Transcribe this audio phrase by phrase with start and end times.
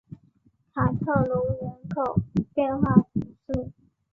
[0.73, 2.19] 卡特农人口
[2.55, 3.69] 变化图示